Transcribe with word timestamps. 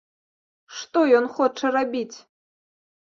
Што 0.77 1.03
ён 1.17 1.27
хоча 1.35 1.71
рабіць? 1.75 2.15